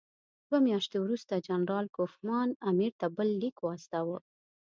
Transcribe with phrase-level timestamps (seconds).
[0.47, 4.17] دوه میاشتې وروسته جنرال کوفمان امیر ته بل لیک واستاوه.